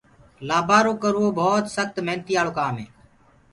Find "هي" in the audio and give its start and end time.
2.81-2.87